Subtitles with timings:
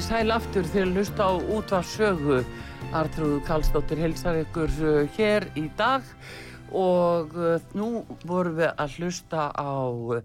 [0.00, 2.36] Þið sæl aftur að hlusta á útvarsögu.
[2.96, 6.06] Artrúð Kallstóttir helsar ykkur uh, hér í dag
[6.72, 10.22] og uh, nú vorum við að hlusta á uh,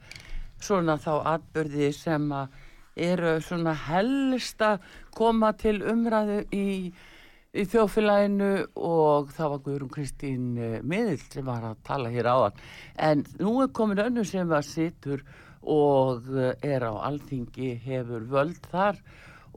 [0.64, 2.32] svona þá atbyrði sem
[2.96, 6.96] eru svona helst að koma til umræðu í,
[7.52, 10.50] í þjófélaginu og það var Guðrún Kristín
[10.88, 12.66] Miðild sem var að tala hér áðan.
[12.96, 15.28] En nú er komin önnu sem að situr
[15.68, 16.32] og
[16.64, 19.04] er á alþingi hefur völd þar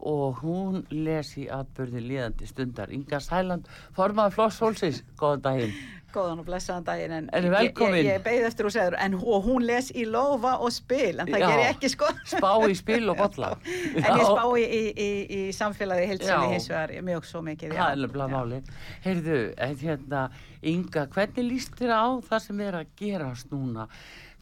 [0.06, 2.92] og hún lesi atbyrði líðandi stundar.
[2.94, 5.78] Inga Sæland, formaði Floss Hólsins, góðan daginn.
[6.08, 7.98] Góðan og blessaðan daginn, en er velkomin.
[8.00, 11.42] Ég, ég, beigð eftir og segður, en hún les í lofa og spil, en það
[11.42, 12.08] Já, ger ég ekki sko.
[12.32, 13.50] Spá í spil og botla.
[14.00, 17.76] en ég spá í, í, í, í samfélagi heilsinni hins vegar, mjög svo mikið.
[17.76, 18.62] Það er alveg máli.
[19.04, 19.42] Heyrðu,
[19.82, 20.24] hérna,
[20.72, 23.86] Inga, hvernig líst þér á það sem er að gerast núna?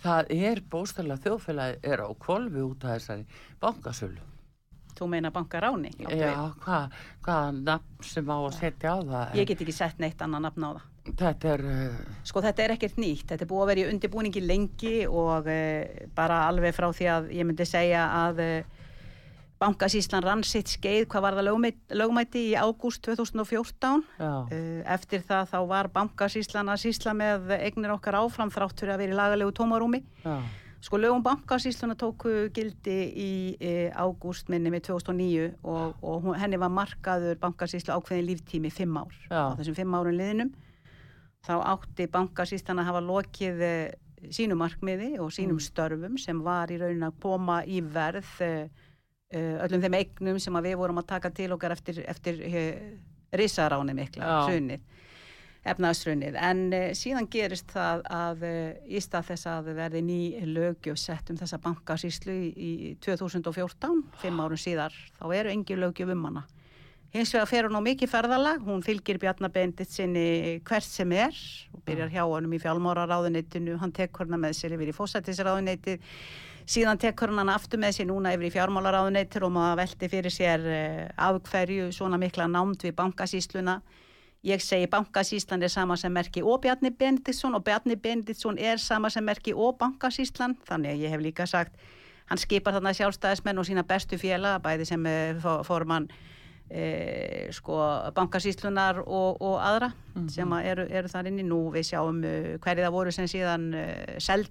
[0.07, 3.27] Það er bóstæðilega þjóðfélagi er á kvolvi út af þessari
[3.61, 4.36] bankasölu.
[4.97, 5.91] Þú meina bankaráni?
[6.01, 6.95] Já, hvað
[7.27, 9.35] hva nafn sem á að setja á það?
[9.41, 10.87] Ég get ekki sett neitt annað nafn á það.
[11.07, 11.65] Þetta er...
[11.67, 12.17] Uh...
[12.27, 16.09] Sko þetta er ekkert nýtt, þetta er búið að vera í undirbúningi lengi og uh,
[16.17, 18.75] bara alveg frá því að ég myndi segja að uh,
[19.61, 24.03] bankasíslan rann sitt skeið hvað var það lögmæti í ágúst 2014.
[24.97, 29.15] Eftir það þá var bankasíslan að sísla með eignir okkar áfram þrátt fyrir að vera
[29.15, 30.03] í lagalegu tómarúmi.
[30.27, 30.37] Já
[30.85, 36.73] Sko lögum bankasísluna tóku gildi í e, ágúst minni með 2009 og, og henni var
[36.73, 39.15] markaður bankasíslu ákveðin líftími fimm ár.
[39.31, 39.53] Já.
[39.53, 40.53] Á þessum fimm árun liðnum
[41.47, 43.73] þá átti bankasíslan að hafa lokið e,
[44.35, 45.65] sínum markmiði og sínum mm.
[45.65, 48.53] störfum sem var í raunin að koma í verð e,
[49.33, 52.67] e öllum þeim eignum sem við vorum að taka til okkar eftir, eftir e,
[53.37, 54.85] risaráni mikla, sunnið
[55.73, 61.01] efnaðsrunnið en uh, síðan gerist það að uh, í stað þess að verði ný lögjöf
[61.01, 62.71] sett um þessa bankasíslu í, í
[63.05, 66.47] 2014, fimm árun síðar þá eru engi lögjöf um hana.
[67.15, 71.37] Hins vegar fer hún á mikið ferðalag hún fylgir Bjarnabendit sinni hvert sem er
[71.73, 76.03] og byrjar hjá honum í fjármáraráðunitinu, hann tekur hana með sér yfir í fósættisráðunitið
[76.67, 80.67] síðan tekur hann aftur með sér núna yfir í fjármálaráðunitir og maður veldi fyrir sér
[80.67, 83.79] uh, af hverju svona mikla námt við bankasísluna
[84.45, 89.11] Ég segi bankasíslan er sama sem merki og Bjarni Benediktsson og Bjarni Benediktsson er sama
[89.11, 91.75] sem merki og bankasíslan þannig að ég hef líka sagt
[92.27, 97.81] hann skipar þarna sjálfstæðismenn og sína bestu fjela bæði sem uh, fór mann uh, sko
[98.15, 100.29] bankasíslunar og, og aðra mm -hmm.
[100.29, 103.75] sem eru, eru þar inni nú við sjáum uh, hverju það voru sem síðan
[104.19, 104.51] seld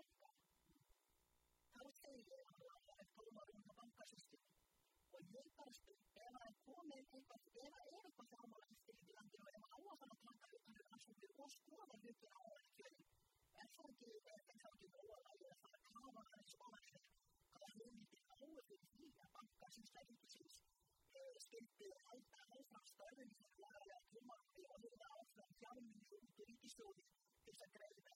[5.33, 11.37] julkaistu erään kolmeen kuukautta erään eurooppalaisen tilanteen ja mä haluan sanoa, että hän on asunut
[11.37, 13.05] jos tuolla nyt ja oikein.
[13.63, 17.01] Äsänkin, että hän onkin ruoalla ja hän on haluan suomalaisen
[17.53, 20.63] kahdenkin alueen siitä, vaikka siis täytyy siis
[21.39, 26.05] skeptiä auttaa hauskas täydellisen lailla ja jumalta ja hyvä hauskas jälleen
[26.37, 27.05] julkisuuden,
[27.45, 28.11] jossa kreivät ja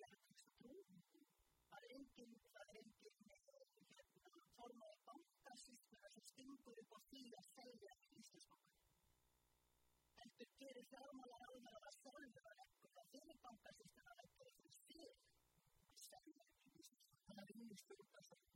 [0.00, 0.76] og ekki að þetta trú.
[1.70, 7.50] Það er enginn, það er enginn hérna, formáð bankasýslu sem stingur upp á því að
[7.54, 8.80] segja Íslandsbanka
[10.20, 15.14] heldur gerir fjármálar áður að sjálfur að ekkur að fyrir bankasýstina að ekkur fyrir fyrir
[15.94, 16.48] að selja
[17.26, 18.50] þannig að við stjórn að sjálf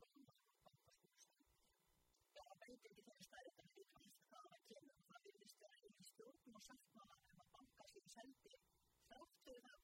[2.35, 3.99] Já, það veit ekki þegar stærðið að líka
[4.29, 8.53] hvað það kemur og það virðist að í stjórn og sáttmála um að bankasýn seldi
[9.09, 9.74] þrátt fyrir það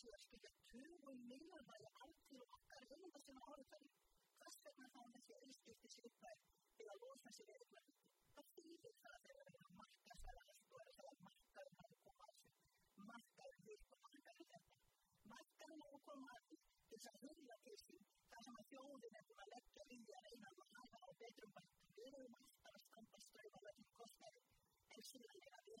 [0.00, 3.90] að bankasýn að skilja 20 miljardar í alltíð og okkar heimunda sem að orða hverju
[4.36, 6.44] hvers vegna þá þessi auðskipti sér uppæð
[6.78, 7.90] til að losa sér eitthvað
[8.36, 13.68] það þýðir það þegar það er markasæla aðstofa þegar markaðum hafa komað að þessu markaðum
[13.68, 14.72] hitt og markaðum þetta
[15.34, 19.20] markaðum hafa komað að því til þess að hurla til sín það sem að þjóðin
[19.20, 22.80] er búin að leggja í að reyna að hafa á betrum bættum við erum alltaf
[22.80, 24.44] að standa ströym að leggja kostnæri
[24.96, 25.80] en síðan er að við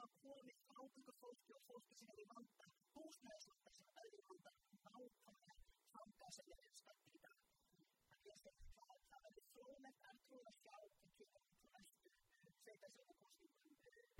[0.00, 2.64] og hafa komið ábyggur fólki og fólki sem er í vanda
[2.96, 4.50] húsnæðisvanda sem er öðru vanda
[4.86, 5.56] nákvæmlega
[5.92, 7.38] fanga sem er skatt í dag.
[8.24, 11.44] Það að það verður fróðlegt að trúða sjá til kjöfum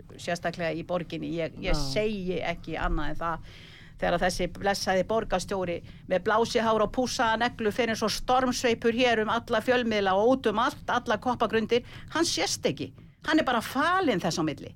[0.04, 1.32] er sérstaklega í borginni.
[1.38, 3.48] Ég, ég segi ekki annað en það.
[4.00, 5.78] Þegar þessi blessaði borgastjóri
[6.08, 10.52] með blási hár og púsaða neglu fyrir svo stormsveipur hér um alla fjölmiðla og út
[10.52, 11.84] um allt, alla koppagrundir
[12.14, 12.94] hann sést ekki,
[13.28, 14.72] hann er bara falinn þess á milli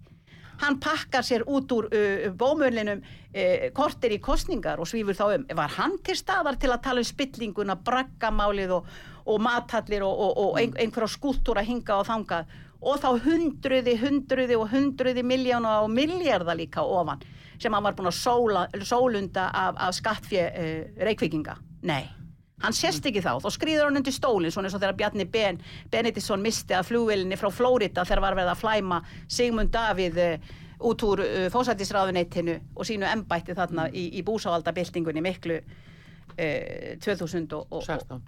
[0.63, 5.47] hann pakkar sér út úr uh, bómörlinum uh, kortir í kostningar og svífur þá um.
[5.63, 8.89] Var hann til staðar til að tala um spillinguna braggamálið og,
[9.27, 12.59] og matallir og, og, og ein, einhverja skúltúra hinga og þangað?
[12.85, 17.23] Og þá hundruði, hundruði og hundruði miljóna og miljardar líka ofan
[17.61, 21.57] sem hann var búin að sóla, sólunda af, af skattfjö uh, reykvikinga.
[21.87, 22.03] Nei,
[22.63, 25.59] hann sést ekki þá, þá skrýður hann undir stólinn svona eins og þegar Bjarni ben,
[25.91, 30.53] Benediktsson misti að flugvelinni frá Flórida þegar var verið að flæma Sigmund Davíð uh,
[30.91, 38.25] út úr uh, fósættisráðunettinu og sínu embætti þarna í, í búsávaldabildingunni miklu uh, 2016.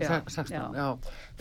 [0.00, 0.62] Já, 16, já.
[0.72, 0.86] já.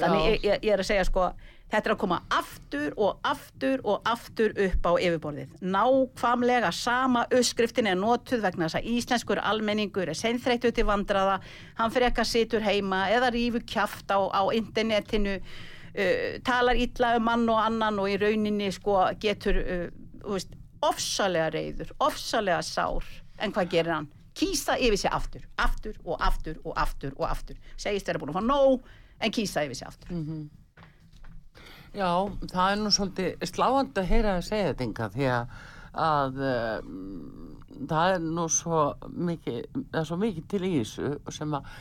[0.01, 1.29] Þannig ég, ég er að segja sko,
[1.69, 5.55] þetta er að koma aftur og aftur og aftur upp á yfirborðið.
[5.61, 11.39] Nákvamlega sama uppskriftin er notuð vegna þess að íslenskur almenningur er seinþreyttu til vandraða,
[11.79, 17.49] hann frekar situr heima eða rífur kjaft á, á internetinu, uh, talar illa um mann
[17.49, 20.39] og annan og í rauninni sko getur, uh,
[20.85, 23.05] ofsalega reyður, ofsalega sár,
[23.39, 24.13] en hvað gerir hann?
[24.39, 28.39] kýsa yfir sig aftur, aftur og aftur og aftur og aftur, segist þeirra búin að
[28.39, 28.85] fá nóg
[29.19, 30.58] en kýsa yfir sig aftur mm -hmm.
[31.89, 35.53] Já, það er nú svolítið sláandi að heyra að segja þetta enga því að,
[36.05, 36.97] að um,
[37.89, 41.71] það er nú svo mikið, það er svo mikið til í þessu sem að,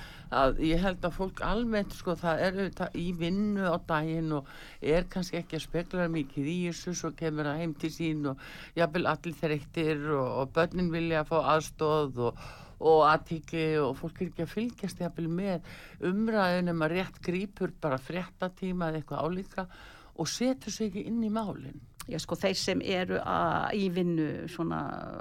[0.40, 4.48] að ég held að fólk almennt sko það er auðvitað í vinnu á daginn og
[4.94, 8.48] er kannski ekki að spekla mikið í þessu svo kemur það heim til sín og
[8.80, 12.48] jafnvel allir þreyttir og, og börnin vilja að fá aðstóð og
[12.78, 15.70] og aðtíkli og fólk er ekki að fylgjast jafnvel með
[16.06, 19.64] umræðunum að rétt grípur bara fréttatíma eða eitthvað álíka
[20.18, 24.28] og setur sig ekki inn í málinn Já sko þeir sem eru að, í vinnu
[24.48, 24.78] svona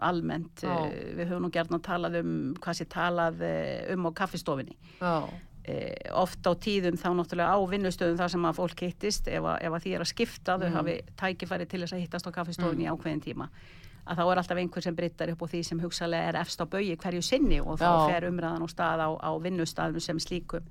[0.08, 2.32] almennt eh, við höfum nú gert að talað um
[2.64, 5.28] hvað sé talað eh, um á kaffistofinni Já,
[5.68, 9.58] eh, oft á tíðum þá náttúrulega á vinnustöðum þar sem að fólk hittist ef að,
[9.68, 10.78] ef að því er að skipta þau Mhm.
[10.80, 13.50] hafi tækifæri til þess að hittast á kaffistofinni í ákveðin tíma
[14.08, 16.66] að þá er alltaf einhver sem brittar upp á því sem hugsalega er efst á
[16.72, 18.08] baui hverju sinni og þá Já.
[18.14, 20.64] fer umræðan á stað á, á vinnustafnum sem slíkum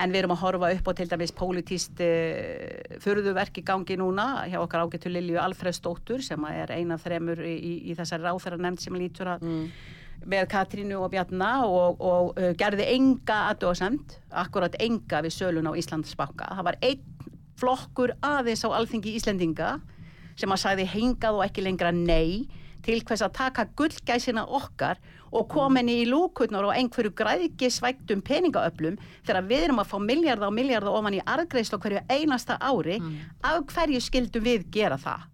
[0.00, 4.46] en við erum að horfa upp á til dæmis pólitíst uh, furðuverk í gangi núna
[4.50, 8.84] hjá okkar ágættu Lilju Alfredsdóttur sem er eina þremur í, í, í þessari ráþæra nefnd
[8.84, 9.66] sem lítur að mm.
[10.30, 15.76] með Katrínu og Bjarna og, og uh, gerði enga aðdóðsend, akkurat enga við sölun á
[15.76, 16.52] Íslandsbanka.
[16.56, 17.06] Það var einn
[17.60, 19.74] flokkur aðeins á alþingi Íslendinga
[20.40, 22.48] sem að sagði hengað og ekki lengra nei
[22.84, 25.00] til hvers að taka gullgæsina okkar
[25.32, 28.96] og henni í lúkurnar og einhverju græðgisvægtum peningaöflum
[29.26, 32.98] þegar við erum að fá miljarda og miljarda ofan í arðgreist og hverju einasta ári
[33.42, 35.26] af hverju skildum við gera það?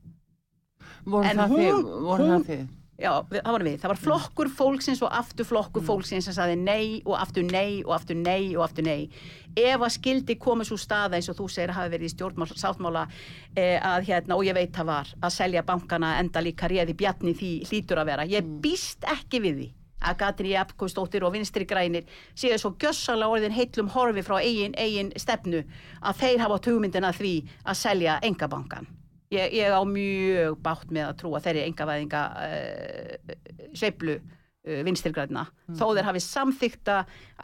[1.06, 3.74] voru En það þið, hún- voru hún- það þið Já, það var við.
[3.80, 7.92] Það var flokkur fólksins og aftur flokkur fólksins sem saði nei og aftur nei og
[7.92, 9.10] aftur nei og aftur nei.
[9.54, 12.48] Ef að skildi komið svo staða eins og þú segir að hafi verið í stjórnmál
[12.56, 13.06] sáttmála
[13.54, 17.34] eh, að hérna, og ég veit það var, að selja bankana enda líka réði bjarni
[17.36, 18.24] því hlýtur að vera.
[18.24, 19.68] Ég býst ekki við því
[20.06, 22.06] að Katri Jafnkostóttir og Vinstri Grænir
[22.38, 25.64] séu svo gjössalega orðin heitlum horfi frá eigin, eigin stefnu
[26.02, 27.34] að þeir hafa hugmyndina því
[27.64, 28.88] að selja engabankan.
[29.34, 33.36] Ég, ég á mjög bátt með að trúa þeirri engavæðinga uh,
[33.75, 34.20] sveiflu
[34.66, 35.46] uh, vinstirgræna
[35.78, 36.96] þó þeir hafi samþykta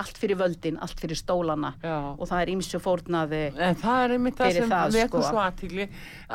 [0.03, 1.97] allt fyrir völdin, allt fyrir stólana Já.
[2.17, 5.31] og það er ímsu fórnaði En það er einmitt það sem það, vekur sko.
[5.31, 5.89] svo aðtíkli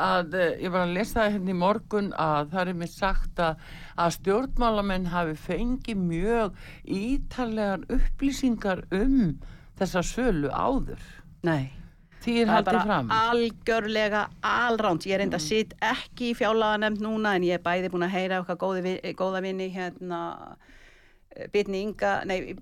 [0.08, 3.44] að uh, ég var að lesa það hérna í morgun að það er einmitt sagt
[3.44, 3.64] að,
[3.96, 6.62] að stjórnmálamenn hafi fengið mjög
[7.00, 9.18] ítarlegar upplýsingar um
[9.78, 11.02] þessa sölu áður.
[11.46, 11.78] Nei
[12.28, 13.10] Það er bara fram.
[13.14, 15.06] algjörlega alránt.
[15.06, 18.16] Ég er enda sitt ekki í fjárlaga nefnd núna en ég er bæði búin að
[18.16, 20.20] heyra okkar góða vinni hérna
[21.52, 22.56] Bitni Inga, nei,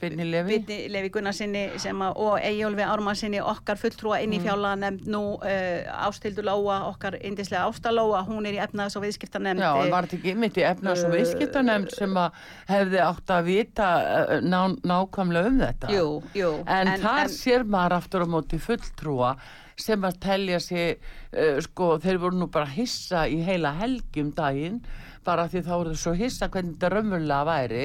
[0.00, 0.58] Birni Levi.
[0.88, 6.06] Levi Gunnarsinni sem að, og Eyjólfi Ármannsinni okkar fulltrúa inn í fjárlaga nefnd nú uh,
[6.06, 10.34] Ástildur Lóa, okkar indislega Ástalóa, hún er í efnaðs og viðskiptanemnd Já, en var ekki
[10.38, 15.52] mitt í efnaðs og Uh, viðskiptanemnd sem að hefði átt að vita uh, ná, nákvæmlega
[15.52, 15.92] um þetta?
[15.94, 19.32] Jú, jú En, þar sér maður aftur á móti fulltrúa
[19.78, 20.98] sem að telja sig,
[21.32, 24.82] uh, sko, þeir voru nú bara hissa í heila helgjum daginn,
[25.26, 27.84] bara því þá voru þau svo hissa hvernig þetta raunverulega væri.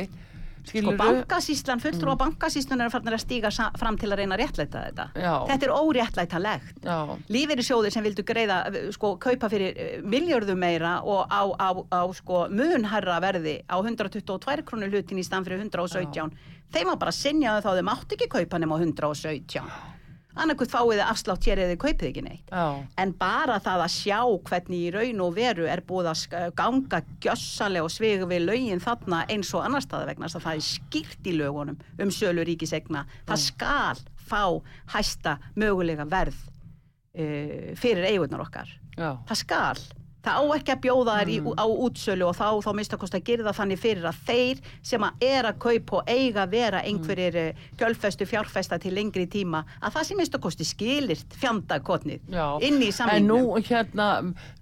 [0.63, 0.95] Sko Skilurðu?
[0.95, 5.05] bankasýslan, fulltrúa bankasýslan er farnir að stíga fram til að reyna að réttlæta þetta.
[5.19, 5.33] Já.
[5.50, 6.77] Þetta er óréttlætanlegt.
[6.85, 6.97] Já,
[7.35, 12.01] Lífeyrissjóðir sem vildu greiða, eh, sko, kaupa fyrir eh, miljörðum meira og á, á, á
[12.15, 16.31] sko, munherra verði á 122 krónur hlutin í stann fyrir 117.
[16.71, 19.67] Þeim var bara að sinja þau þá þau mátt ekki kaupa nema á 117.
[20.34, 22.48] Annarkvæmt fáið þið afslátt hér eða þið kaupið ekki neitt.
[22.50, 22.63] já,
[22.98, 27.86] En bara það að sjá hvernig í raun og veru er búið að ganga gjössanlega
[27.86, 31.30] og svega við lögin þarna eins og annar staða vegna þess að það er skýrt
[31.30, 33.06] í lögunum um sölu ríkisegna.
[33.30, 34.44] Það skal fá
[34.96, 36.40] hæsta mögulega verð
[37.13, 38.70] uh, fyrir eigurnar okkar.
[38.98, 39.12] já.
[39.30, 39.84] Það skal.
[40.24, 43.01] Það á ekki að bjóða þær í, á útsölu og þá, þá minnst að
[43.44, 47.38] það þannig fyrir að þeir sem að er að kaupa og eiga að vera einhverjir
[47.42, 47.65] mm.
[47.82, 52.89] gjölfestu fjárfesta til lengri tíma að það sem minnst að kosti skilirt fjandakotnið inn í
[52.89, 53.51] en samlingnum.
[53.51, 54.08] nú hérna,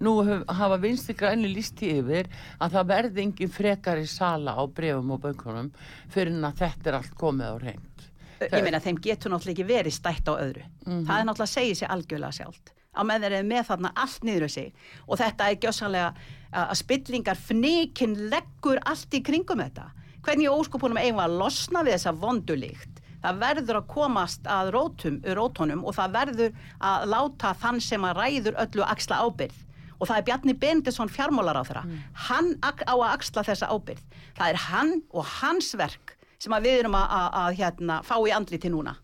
[0.02, 0.16] nú
[0.50, 5.72] hafa vinstri græni listi yfir að það verði engin frekari sala á brefum og bönkunum
[6.10, 8.06] fyrir en að þetta er allt komið á reynd.
[8.42, 11.82] ég meina þeim getur náttúrulega ekki verið stætt á öðru það er náttúrulega að segja
[11.82, 14.72] sér algjörlega sjálft á með þeir eru með þarna allt niður sig.
[15.08, 16.12] Og þetta er gjössanlega
[16.52, 19.86] að að spillingar fnikin leggur allt í kringum þetta.
[20.22, 25.84] Hvernig óskupunum eigum að losna við þessa vondulíkt það verður að komast að rótum, rótunum
[25.86, 29.60] og það verður að láta þann sem að ræður öllu axla ábyrð
[30.02, 31.84] og það er Bjarni Benedesson fjármálar á þeirra
[32.26, 34.02] hann ak- á að axla þessa ábyrð
[34.40, 38.16] það er hann og hans verk sem að við erum að, að, að hérna, fá
[38.26, 38.96] í andli til núna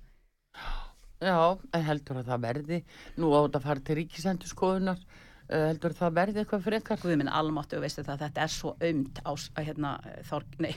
[1.19, 2.77] Já, heldur að það verði,
[3.19, 5.01] nú á þetta að fara til ríkisendur skoðunar,
[5.49, 7.01] uh, heldur að það verði eitthvað frekar?
[7.03, 9.93] Guð minn almáttu og veistu það, þetta er svo aumt á, að hérna,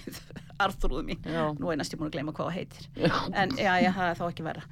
[0.66, 1.44] Arþrúðu mín, Já.
[1.60, 3.14] nú er næst ég búin að gleyma hvað það heitir, Já.
[3.44, 4.66] en já, já, það er þá ekki verra.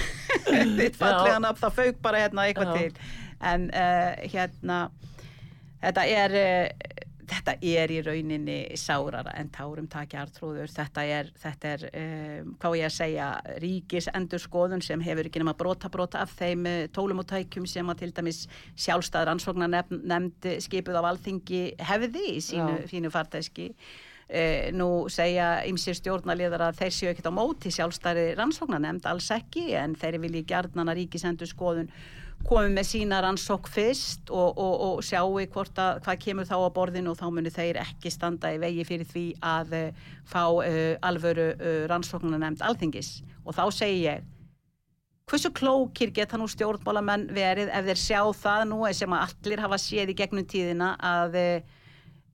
[0.78, 3.12] Þitt fallega nafn, það fauk bara hérna eitthvað til,
[3.52, 4.80] en uh, hérna,
[5.82, 11.72] þetta er, uh, þetta er í rauninni sárara en tárum taki Arþrúður, þetta er, þetta
[11.72, 13.28] er, um, hvað ég að segja,
[13.62, 17.92] ríkis endurskoðun sem hefur ekki nema brota brota af þeim eh, tólum og tækjum sem
[17.92, 22.88] að til dæmis sjálfstæð rannsóknar nefnd skipuð af alþingi hefði í sínu, Já.
[22.90, 23.70] sínu fartæski.
[24.32, 29.72] Eh, nú segja ymsir stjórnaliðar að þeir séu ekkert á móti sjálfstæri rannsóknarnemnd, alls ekki,
[29.76, 31.90] en þeir vilji gjarnan að ríkisendur skoðun
[32.46, 35.48] komið með sína rannsók fyrst og, og, og sjáu að
[36.04, 39.24] hvað kemur þá á borðinu og þá munu þeir ekki standa í vegi fyrir því
[39.40, 43.22] að uh, fá uh, alvöru uh, rannsóknarnemnd alþingis.
[43.46, 44.26] Og þá segi ég
[45.30, 49.78] hversu klókir geta nú stjórnmálamenn verið ef þeir sjá það nú sem að allir hafa
[49.80, 51.38] séð í gegnum tíðina að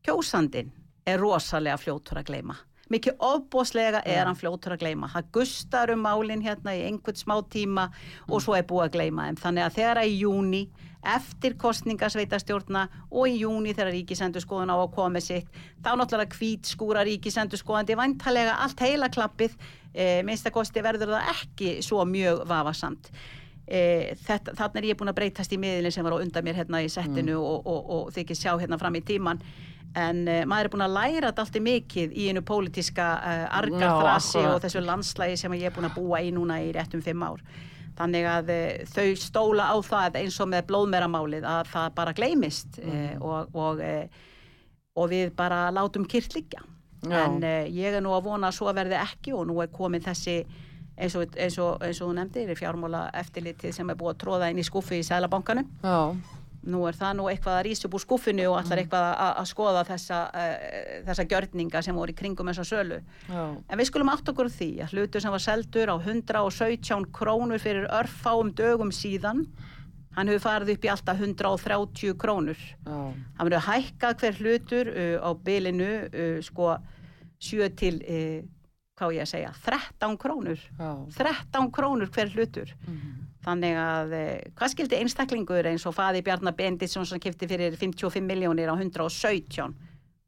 [0.02, 0.72] kjósandin
[1.06, 2.56] er rosalega fljótur að gleyma
[2.92, 5.10] mikið ofbóðslega er hann fljótur að gleyma.
[5.12, 7.88] Það gustar um málin hérna í einhvern smá tíma
[8.28, 9.40] og svo er búið að gleyma þeim.
[9.44, 10.62] Þannig að þegar að í júni
[11.08, 15.46] eftir kostningasveitastjórna og í júni þegar ríkisendur skoðun á að koma sitt
[15.84, 19.54] þá náttúrulega hvít skúra ríkisendur skoðandi vantalega allt heila klappið.
[19.94, 23.08] E, minnstakosti verður það ekki svo mjög vafasamt.
[23.68, 26.82] E, þannig er ég búin að breytast í miðlinn sem var á undan mér hérna
[26.84, 29.42] í settinu og, og, og þykir sjá hérna fram í tíman
[29.98, 34.44] en uh, maður er búin að læra þetta alltaf mikið í einu pólitíska uh, argarþrasi
[34.46, 37.42] og þessu landslægi sem ég er búin að búa í núna í réttum fimm ár.
[37.98, 38.62] Þannig að uh,
[38.94, 43.26] þau stóla á það eins og með blóðmeramálið að það bara gleymist mm.
[43.26, 43.84] og, og,
[44.98, 46.64] og við bara látum kyrt liggja.
[47.08, 47.36] En
[47.70, 50.40] ég er nú að vona að svo verði ekki og nú er komin þessi
[50.98, 54.50] eins og, eins og, eins og þú nefndir fjármála eftirlitið sem er búið að tróða
[54.52, 55.98] inn í skuffi í Sælabankanum Já,
[56.66, 59.48] nú er það nú eitthvað að rýsa upp úr skuffinu og allar eitthvað að, að
[59.52, 62.98] skoða þessa, uh, þessa gjörninga sem voru í kringum þessa sölu.
[63.28, 67.62] Já, en við skulum átt okkur því að hlutur sem var seldur á 117 krónur
[67.62, 69.46] fyrir örfáum dögum síðan
[70.18, 72.58] hann hefur farið upp í alltaf 130 krónur.
[72.58, 72.98] Já,
[73.38, 76.74] hann verður hækkað hver hlutur uh, á bylinu uh, sko
[77.38, 78.00] 7 til
[78.98, 80.62] hvað ég að segja 13 krónur.
[80.74, 80.90] Já.
[81.14, 82.72] 13 krónur hver hlutur
[83.48, 88.24] þannig að eh, hvað skildi einstaklingur eins og faði Bjarnar Benditsson sem kipti fyrir 55
[88.28, 89.74] miljónir á 117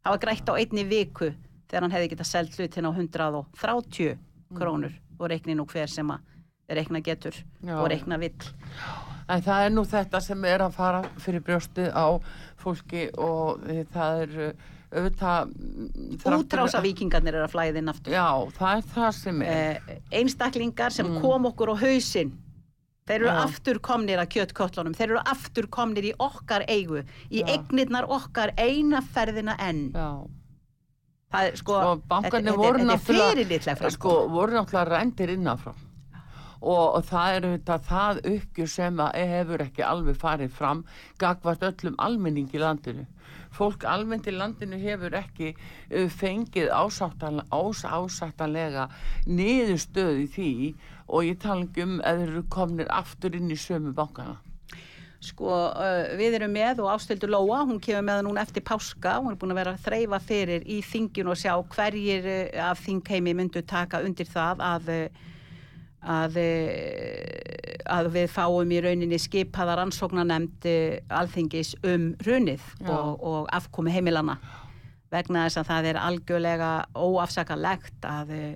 [0.01, 1.31] það var grætt á einni viku
[1.71, 4.19] þegar hann hefði getað selgt hlutin á 130
[4.57, 4.97] krónur.
[5.21, 6.27] Og reikni nú hver sem að
[6.71, 8.51] reikna getur Já, og reikna vill.
[9.31, 12.19] En það er nú þetta sem er að fara fyrir brjóstið á
[12.59, 13.63] fólki og
[13.93, 18.15] það er eh, auðvitað mm, útrása vikingarnir er að flæðin aftur.
[18.17, 19.61] Já, það er það sem er.
[19.87, 22.33] Eh, einstaklingar sem kom okkur á hausinn
[23.11, 23.31] þeir eru.
[23.31, 23.43] Já.
[23.45, 27.47] aftur komnir að kjötköllunum þeir eru aftur komnir í okkar eigu í Já.
[27.57, 30.09] eignirnar okkar eina ferðina enn Já,
[31.35, 35.75] það er sko, Sko, bankarnir þetta, voru þetta, þetta náttúrulega- sko, voru náttúrulega rændir innanfrá
[36.61, 40.83] og, og það er auðvitað það uppgjur sem að hefur ekki alveg farið fram
[41.23, 43.07] gagvart öllum almenning í landinu
[43.55, 48.89] fólk almennt í landinu hefur ekki uh, fengið ásáttan, ás, ásáttanlega
[49.27, 50.53] niðurstöð í því.
[51.11, 54.39] Og ég tala um að þeir eru komnir aftur inn í sömu bankana.
[55.21, 59.19] Sko, uh, við erum með og ástildur Lóa, hún kemur með það núna eftir páska,
[59.21, 62.81] hún er búin að vera að þreyfa fyrir í þinginu og sjá hverjir uh, af
[62.87, 65.27] þingheimi myndu taka undir það að uh,
[66.03, 72.91] að, uh, að við fáum í rauninni skipaða rannsóknanemnd uh, alþingis um hrunið Já.
[72.95, 74.39] og, og afkomi heimilana
[75.11, 78.51] vegna þess að það er algjörlega óafsakalegt að uh,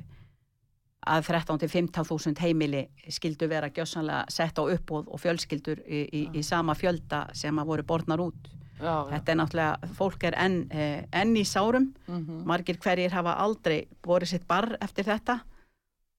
[1.05, 6.23] að 13 til 15.000 heimili skildu vera gjössanlega sett á uppbóð og fjölskyldur í, í,
[6.41, 8.47] í sama fjölda sem að voru borðnar út.
[8.81, 12.41] Já, Þetta er náttúrulega, fólk er enn, eh, enn í sárum, Mhm.
[12.49, 15.43] margir hverjir hafa aldrei borið sitt barr eftir þetta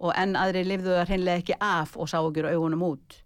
[0.06, 3.22] og enn aðri lifðu það hreinlega ekki af og sá ekki úr augunum út.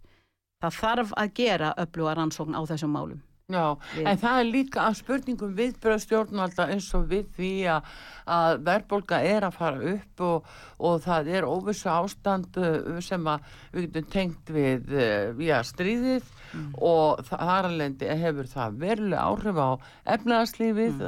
[0.60, 3.20] Það þarf að gera öfluga rannsókn á þessum málum.
[3.50, 7.88] Já, Við- en það er líka að spurningum viðbröð stjórnvalda eins og við því að,
[8.30, 13.26] að verðbólga er að fara upp og, og það er óvissu ástand uh, sem
[13.74, 16.30] við getum tengt við uh, já, stríðið
[16.78, 19.70] og þar alveg hefur það verulega áhrif á
[20.14, 21.04] efnaðarslífið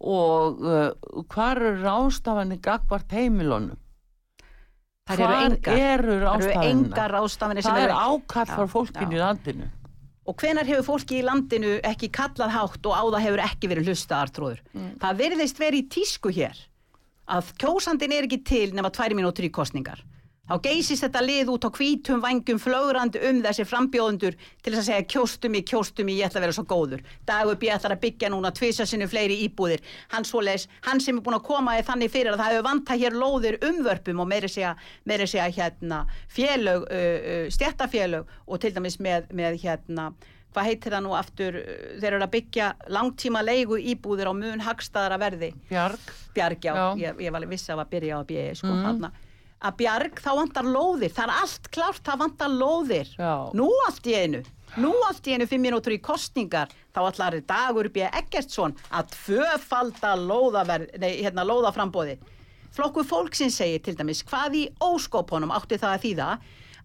[0.00, 0.90] og uh,
[1.32, 3.78] hvar eru rástafanir gagvart heimilunum?
[5.06, 5.80] Það eru engar.
[5.94, 7.98] eru eru engar rástafanir sem Það er eru...
[8.10, 9.68] ákall frá fólkinu í landinu.
[10.26, 13.90] Og hvenar hefur fólki í landinu ekki kallað hátt og á það hefur ekki verið
[13.92, 14.64] hlusta artróður?
[15.02, 16.58] Það virðist verið í tísku hér
[17.30, 20.02] að kjósandin er ekki til nema tvær mínútur í kostningar.
[20.46, 24.88] Þá geysist þetta lið út á hvítum vangjum flögrandi um þessi frambjóðundur til þess að
[24.88, 27.02] segja kjóstu mig, kjóstu mig, ég ætla að vera svo góður.
[27.26, 27.70] Dagur B.
[27.74, 29.82] ætlar að byggja núna tvisasinu fleiri íbúðir.
[30.14, 33.02] Hann, svoleiðis, hann sem er búin að koma í þannig fyrir að það hefur vantað
[33.02, 38.74] hér lóðir umvörpum og meiri segja, meiri segja hérna félög, uh, uh, stjættafélög og til
[38.76, 40.12] dæmis með, með hérna
[40.56, 41.56] hvað heitir það nú aftur,
[42.00, 45.50] þeir eru að byggja langtíma leigu íbúðir á mun hagstaðara verði.
[45.68, 46.86] Bjarg, Bjarg, já, Já.
[47.02, 49.10] Ég, ég var alveg viss af að byrja á að bjöði, sko, þarna.
[49.64, 53.12] Að Bjarg, þá vantar lóðir, það er allt klárt, það vantar lóðir.
[53.16, 53.32] Já.
[53.56, 54.42] Nú allt í einu,
[54.76, 60.12] nú allt í einu fimm mínútur í kostningar, þá allar dagur bjöði Eggertsson að tvöfalda
[61.00, 62.18] hérna, lóðaframbóði.
[62.76, 66.30] Flokkur fólksins segir til dæmis, hvað í óskópunum átti það að þýða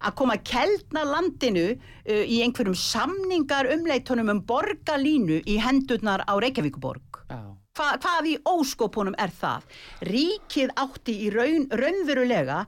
[0.02, 7.20] að koma keldna landinu uh, í einhverjum samningar umleitunum um borgarlínu í hendurnar á Reykjavíkuborg.
[7.28, 7.61] já.
[7.72, 9.62] Hva, hvað í óskopunum er það?
[10.04, 12.58] Ríkið átti í raun, raunverulega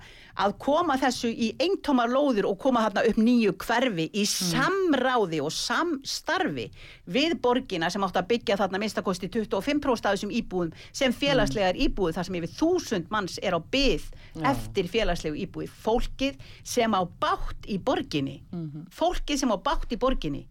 [0.40, 5.53] að koma þessu í eintómar lóðir og koma þarna upp nýju hverfi í samráði og
[5.53, 6.64] samstarfi
[7.05, 12.17] við borgina sem átti að byggja þarna minnstakosti 25% af þessum íbúðum sem félagslegar íbúði
[12.17, 14.07] þar sem yfir þúsund manns er á byð
[14.55, 15.69] eftir félagslegu íbúði.
[15.85, 18.40] Fólkið sem á bátt í borginni.
[18.88, 20.47] Fólkið sem á bátt í borginni.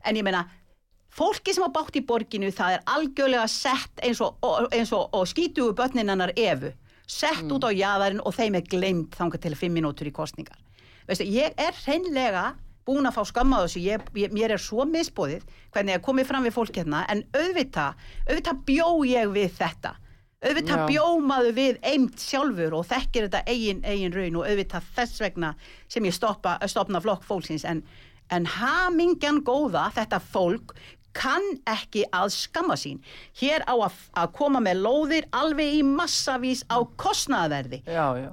[0.00, 0.46] En ég meina,
[1.08, 4.38] fólki sem á bátt í borginu það er algjörlega sett eins og,
[4.72, 6.72] eins og, og skítugu börninannar efu
[7.08, 10.58] sett út á jaðarinn og þeim er glemt þangað til fimm minútur í kostningar
[11.08, 12.52] veistu, ég er hreinlega
[12.88, 15.44] búin að fá skamma þessu, ég, ég, mér er svo misbóðið
[15.74, 19.94] hvernig ég komið fram við fólk hérna en auðvitað, auðvitað bjó ég við þetta.
[20.38, 20.86] Auðvitað Já.
[20.86, 25.54] bjómaðu við eimt sjálfur og þekkir þetta eigin, eigin raun og auðvitað þess vegna
[25.90, 27.66] sem ég stoppa, stopna flokk fólksins.
[27.66, 27.82] En,
[28.30, 30.76] en hamingjan góða þetta fólk
[31.18, 33.00] kann ekki að skamma sín.
[33.40, 36.78] Hér á að, að koma með lóðir alveg í massavís á
[38.22, 38.28] já.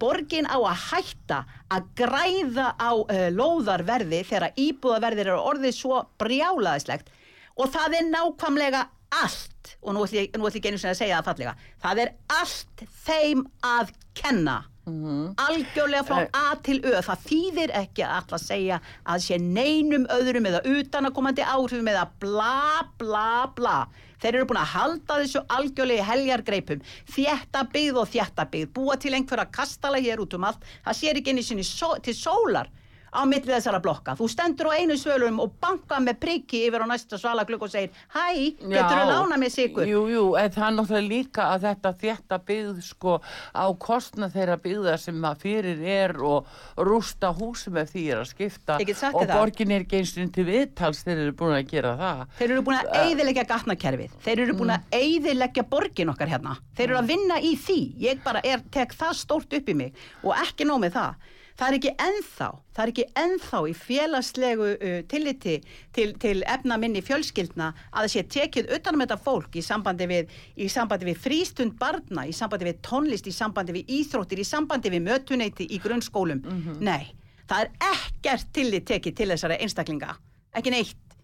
[0.00, 1.42] borgin á að hætta
[1.72, 7.12] að græða á uh, lóðarverði þegar íbúðaverðir eru orðið svo brjálaðislegt
[7.60, 8.86] og það er nákvæmlega
[9.22, 12.84] allt og nú ætlum ég, ég einu sinni að segja það fallega það er allt
[13.04, 16.28] þeim að kenna algjörlega frá Eh.
[16.34, 17.00] A til Ö.
[17.02, 22.82] Það þýðir ekki að alltaf segja að sé neinum öðrum eða utanakomandi áhrifum eða bla
[22.98, 23.86] bla bla.
[24.18, 26.82] Þeir eru búin að halda þessu algjörlega heljargreipum.
[27.10, 28.72] Þjætta byggð og þjætta byggð.
[28.74, 30.62] Búa til einhverja kastala hér út um allt.
[30.84, 32.70] Það sér ekki einu sinni só, til sólar
[33.12, 36.86] á milli þessara blokka þú stendur á einu svölum og banka með priki yfir á
[36.90, 40.76] næsta svalaglugg og segir hæ, getur þú lána með sigur Jú, jú, en það er
[40.78, 43.18] náttúrulega líka að þetta þétta byggð sko
[43.52, 46.48] á kostna þeirra byggða sem að fyrir er og
[46.80, 48.78] rústa húsum ef því er að skipta
[49.12, 52.22] og borgin er og til viðtals þeir eru búin að gera það.
[52.38, 54.16] Þeir eru búin að eyðileggja gatnakerfið.
[54.24, 56.56] Þeir eru búin að eyðileggja borgin okkar hérna.
[56.78, 57.78] Þeir eru að vinna í því.
[58.02, 61.30] Ég bara er, tek það stórt upp í mig og ekki nóg með það.
[61.58, 65.56] Það er ekki ennþá, það er ekki ennþá í félagslegu uh, tilliti
[65.94, 70.32] til, til efna minni fjölskyldna að það sé tekið utanum þetta fólk í sambandi við,
[70.56, 74.92] í sambandi við frístund barna, í sambandi við tónlist, í sambandi við íþróttir, í sambandi
[74.94, 76.42] við mötuneyti í grunnskólum.
[76.80, 77.12] Nei,
[77.50, 80.16] það er ekkert tillit tekið til þessara einstaklinga.
[80.56, 81.18] Ekki neitt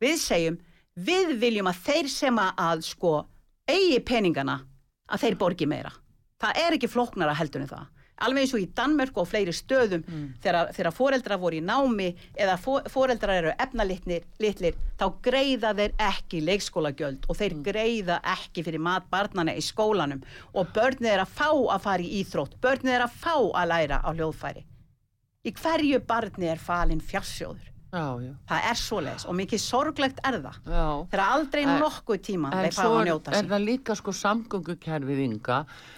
[0.00, 0.58] við segjum,
[0.96, 3.14] við viljum að þeir sem að, sko
[3.68, 4.60] eigi peningana,
[5.10, 5.92] að þeir borgi meira.
[6.40, 7.88] Það er ekki flóknara heldur en það.
[8.20, 10.04] Alveg eins og í Danmörk og fleiri stöðum
[10.42, 15.94] þegar, þegar foreldrar voru í námi eða fo foreldrar eru efnalitlir, litlir, þá greiða þeir
[16.10, 21.34] ekki leikskólagjöld og þeir greiða ekki fyrir mat barnana í skólanum og börnið er að
[21.40, 24.66] fá að fara í íþrótt, börnið er að fá að læra á hljóðfæri.
[25.48, 27.69] Í hverju barni er falin fjarsjóður?
[27.90, 30.58] Já, já, Það er svoleiðis og mikið sorglegt er það.
[30.70, 30.84] já.
[31.10, 35.56] Þegar aldrei nokkuð tíma En svo að er, er það líka sko samgöngukerfið ynga,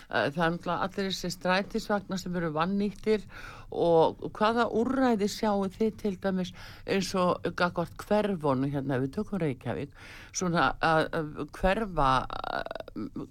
[0.08, 3.26] það er náttúrulega allir þessi strætisvagnar sem eru vannýttir
[3.72, 6.52] og hvaða úrræði sjáu þið til dæmis
[6.86, 9.92] eins og hverfonu hérna við tökum Reykjavík,
[10.32, 12.10] svona að að hverfa,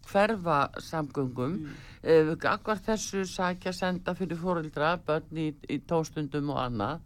[0.09, 2.31] hverfa samgöngum, mm.
[2.41, 7.05] gagvart þessu sækja senda fyrir fóreldra, börn í, í tóstundum og annað.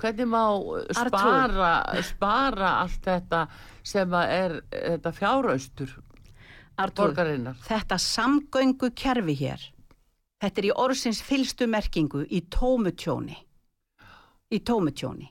[0.00, 0.42] Hvernig má
[0.90, 3.44] spara, spara allt þetta
[3.86, 5.92] sem er þetta fjáraustur
[6.96, 7.60] borgarinnar?
[7.62, 9.68] þetta samgöngu kerfi hér,
[10.42, 13.36] þetta er í orðsins fylstu merkingu í tómutjóni.
[14.50, 15.30] Í tómutjóni.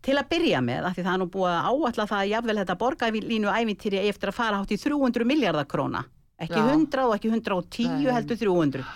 [0.00, 2.56] Til að byrja með, af því það er nú búið að áalla það að jafnvel
[2.62, 6.06] þetta borgarlínu ævintýri eftir að fara hátt í 300 miljardar króna.
[6.40, 6.70] Ekki Já.
[6.72, 8.14] 100 og ekki 110 Nei.
[8.16, 8.86] heldur 300.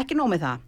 [0.00, 0.66] Ekki nóg með það.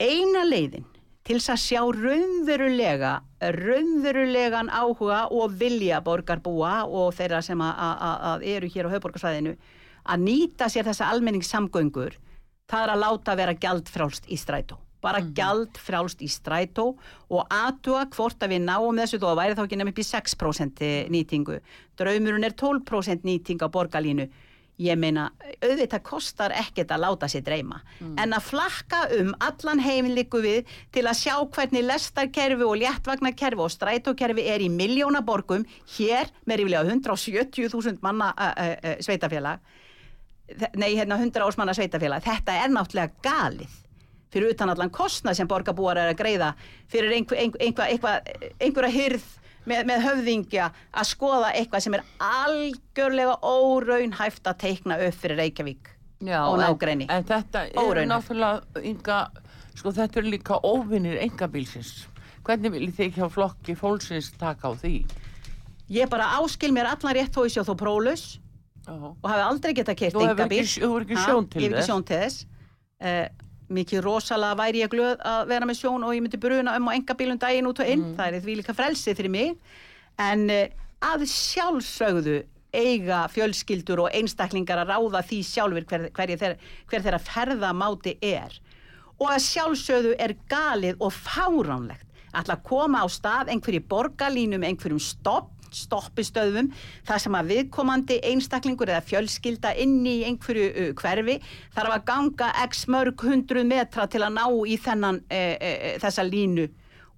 [0.00, 0.88] Eina leiðin
[1.22, 3.12] til þess að sjá raunverulega,
[3.58, 9.56] raunverulegan áhuga og vilja borgarbúa og þeirra sem að, að, að eru hér á höfborgarsvæðinu
[10.02, 12.16] að nýta sér þessa almenningssamgöngur,
[12.70, 14.80] það er að láta vera gjaldfrálst í strætó.
[15.02, 16.92] Bara mm gjaldfrálst í strætó
[17.26, 20.06] og aðtuga hvort að við náum þessu þó að væri þá ekki nefnum upp í
[20.06, 21.56] 6% nýtingu.
[21.98, 24.28] Draumurinn er 12% nýting á borgarlínu.
[24.80, 25.26] Ég meina,
[25.60, 27.82] auðvitað kostar ekkert að láta sér dreyma.
[28.18, 33.70] En að flakka um allan heimiliku við til að sjá hvernig lestarkerfi og léttvagnakerfi og
[33.74, 35.66] strætókerfi er í miljónaborgum
[35.98, 39.60] hér með ríflega 170.000 manna uh, uh, sveitafélag
[40.74, 43.78] nei, hérna 100 ásmanna sveitafélag þetta er náttúrulega galið
[44.32, 46.52] fyrir utan allan kostnað sem borgarbúar er að greiða
[46.90, 49.30] fyrir einhver, einhver, einhver, einhver, einhverja hyrð
[49.66, 55.90] með, með höfðingja að skoða eitthvað sem er algjörlega óraunhæft að teikna upp fyrir Reykjavík
[56.22, 57.06] Já, og en- nágrenni.
[57.10, 59.16] En þetta er náttúrulega ynga,
[59.74, 62.06] sko þetta eru líka óvinnir engabílsins.
[62.46, 65.04] Hvernig viljið þið hjá flokki fólksins taka á því?
[65.92, 68.38] ég bara áskil mér allan rétt þó ég sé þó prólaus
[68.86, 71.60] Já, og hafi aldrei getað kert Þú hefur engabíl ekki- þú hefur ekki sjón til
[71.62, 71.90] ég hef ekki þess.
[71.90, 72.46] sjón til þess
[73.02, 73.28] uh,
[73.76, 76.96] mikið rosalega væri ég glöð að vera með sjón og ég myndi bruna um á
[76.96, 78.16] engabílum daginn út og inn, Mm.
[78.18, 79.56] það er því líka frelsið fyrir mig.
[80.18, 80.66] En uh,
[81.02, 86.56] að sjálfsögðu eiga fjölskyldur og einstaklingar að ráða því sjálfur hver, hver, hver,
[86.88, 88.54] hver þeirra ferðamáti er.
[89.20, 95.50] Og að sjálfsögðu er galið og fáránlegt að koma á stað einhverju borgarlínum, einhverjum stopp
[95.76, 96.70] stoppistöðum,
[97.08, 101.38] þar sem að viðkomandi einstaklingur eða fjölskylda inn í einhverju uh, hverfi
[101.74, 106.24] þarf að ganga x mörg hundruð metra til að ná í þennan, e, e, þessa
[106.26, 106.68] línu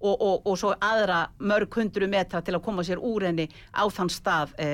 [0.05, 3.83] og, og, og svo aðra mörg hundru metra til að koma sér úr henni á
[3.91, 4.67] þann stað e,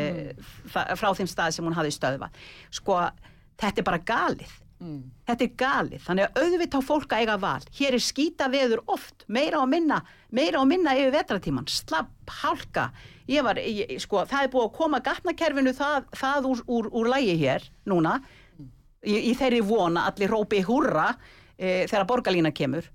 [0.71, 2.41] frá þeim stað sem hún hafi stöðvað.
[2.73, 2.97] Sko,
[3.61, 5.11] þetta er bara galið Mm.
[5.29, 9.27] þetta er galið, þannig að auðvitað fólk að eiga val, hér er skýta veður oft,
[9.29, 9.99] meira og minna
[10.31, 12.89] meira og minna yfir vetratíman, slapp, hálka.
[13.29, 17.11] Ég var, ég, sko, það er búið að koma gatnakerfinu það, það úr, úr, úr
[17.11, 18.17] lægi hér, núna.
[19.01, 21.11] Í, í þeirri vona, allir rópi húrra
[21.57, 22.87] e, þegar borgarlína kemur.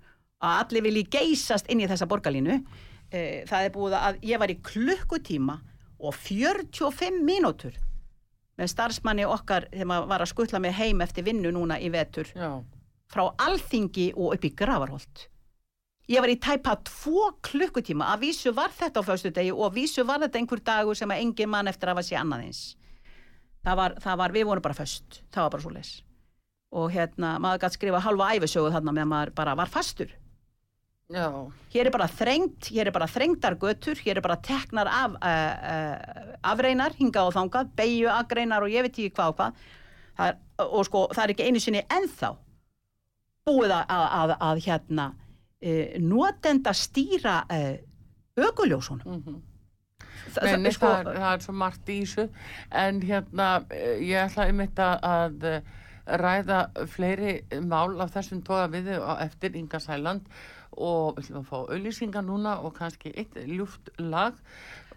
[0.45, 2.61] Að allir vilji geysast inn í þessa borgarlínu.
[3.11, 5.59] E, það er búið að ég var í klukkutíma
[5.97, 7.77] og 45 mínútur
[8.57, 12.31] með starfsmanni okkar þegar maður var að skutla mig heim eftir vinnu núna í vetur.
[12.35, 12.63] Já,
[13.13, 15.29] frá Alþingi og upp í Gravarholt
[16.07, 18.13] ég var í tæpa tvo klukkutíma.
[18.15, 21.23] Að vísu var þetta á föstudegi og að vísu var þetta einhver dagur sem að
[21.25, 22.61] engin mann eftir að var sé annað eins.
[23.67, 25.23] Það var, það var, við vorum bara föst.
[25.35, 25.97] Það var bara svo les
[26.77, 30.11] og hérna, maður gæti skrifa halva æfisögu þarna meðan maður bara var fastur
[31.13, 31.27] já,
[31.73, 35.29] hér er bara þrengt, hér er bara þrengtar götur, hér er bara teknar af uh,
[35.29, 39.61] uh, afreinar, hingað og þangað, beigju agreinar og ég veit ekki hvað og hvað.
[40.17, 42.31] Það er, og sko það er ekki einu sinni ennþá
[43.47, 47.37] búið að, að, að, að hérna uh, notenda stýra
[48.37, 49.21] ökuljósunum.
[49.21, 49.43] Mhm.
[50.33, 52.25] Þa- Nei, það- nei, sko, það, er, það er svo margt í þessu.
[52.83, 53.47] En hérna
[54.03, 56.59] ég ætla einmitt að, að ræða
[56.93, 57.33] fleiri
[57.67, 60.27] mál af þessum toga við á eftir Inga Sæland
[60.77, 64.37] og við ætlum að fá auðlýsingar núna og kannski eitt ljúft lag.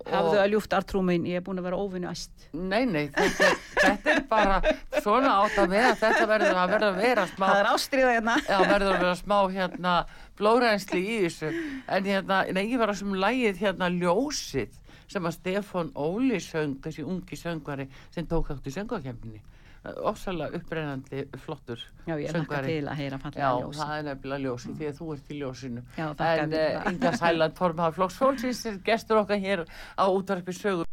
[0.08, 3.50] Hafðu að ljúft artrú mín, ég er búin að vera óvinni æst Nei, nei, þetta,
[3.76, 4.60] þetta er bara
[5.04, 5.92] svona átt að vera.
[6.00, 8.38] Þetta verður að verða að vera smá það er ástriða hérna.
[8.48, 9.96] Já, verður að vera smá hérna
[10.40, 11.52] blórænsli í þessu.
[11.88, 16.78] En hérna, nei, ég var að sem lægið hérna ljósið sem að Stefán Óli söng,
[16.84, 19.42] þessi ungi söngvari sem tók átt í söngvakefninni
[19.84, 24.44] ofsalega upprennandi flottur já, ég lakka til að heyra Já, fallega ljós það er nefnilega
[24.44, 26.90] ljósið því að þú ert í ljósinu Já, en það.
[26.92, 29.64] Inga Sæland formaða flokks fólksins er gestur okkar hér
[29.96, 30.86] á útvarpi sögur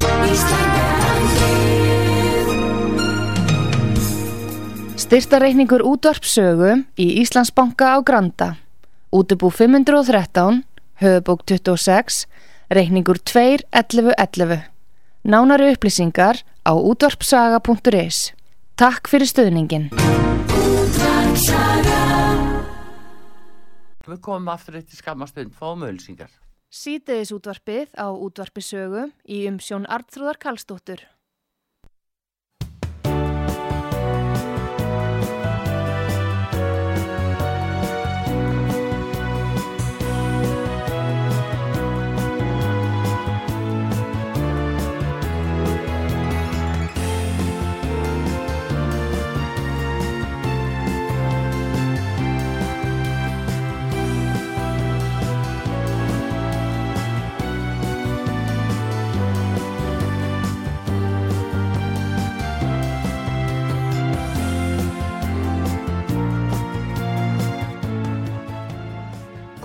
[5.06, 8.56] Styrtareikningur útvarpsögu í Íslandsbanka á Granda.
[9.14, 10.64] Útubú 513,
[10.98, 12.24] höfubók 26,
[12.74, 14.66] reikningur 21111.
[15.22, 18.32] Nánari upplýsingar á útvarpsaga.is.
[18.76, 19.86] Takk fyrir stöðningin.
[24.04, 26.28] Við komum aftur eitt í skamastund, fáum ölsingar
[26.68, 31.00] Sýteðis útvarpið á útvarpisögu í umsjón Artrúðar Karlsdóttur.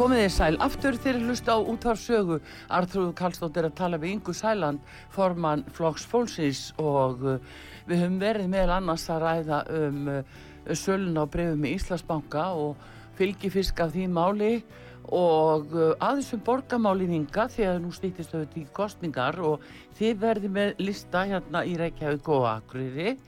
[0.02, 2.40] Komið þið sæl, aftur þeir hlusta á útvarsögu.
[2.74, 4.82] Artrúðu Karlsdóttir að tala við Ingu Sæland,
[5.14, 7.36] formann Flokks Fólksins og uh,
[7.86, 10.42] við höfum verið meðal annars að ræða um uh,
[10.74, 12.82] sölun á brefum í Íslandsbanka og
[13.20, 14.52] fylgifisk af því máli
[15.06, 19.62] og uh, aðeins um borgamálin Inga því að nú stýttist þau til kostningar og
[20.02, 23.20] þið verðið með lista hérna í Reykjavík og Akureyri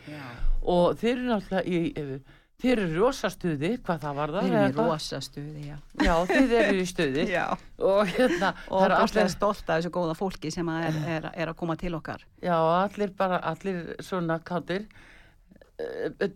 [0.63, 2.17] og þeir eru náttúrulega í,
[2.63, 5.77] þeir eru rosastuði hvað það var það við erum í rosa stuði, já.
[5.99, 7.25] Já, þið eru í stuði.
[7.33, 7.45] Já.
[7.83, 11.57] Og hérna, það eru allir stolt af þessu góða fólki sem er, er, er að
[11.59, 12.23] koma til okkar.
[12.43, 14.87] Já, allir bara, allir svona káttir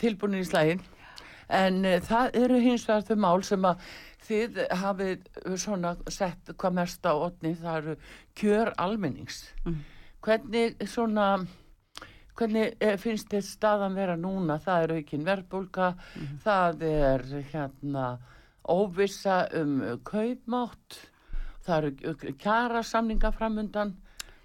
[0.02, 0.84] tilbúinir í slægin
[1.54, 3.86] en uh, það eru hins vegar þau mál sem að
[4.28, 5.28] þið hafið
[5.62, 7.96] svona sett hvað mest á otni, það eru
[8.38, 9.46] kjör almennings.
[9.64, 9.78] Mm.
[10.26, 11.28] hvernig svona
[12.38, 14.60] hvernig eh, finnst þið staðan vera núna?
[14.64, 15.92] Það er aukin verbulga
[16.46, 18.08] það er hérna
[18.68, 21.00] óvissa um kaupmátt
[21.68, 23.96] það eru kjara samninga framundan.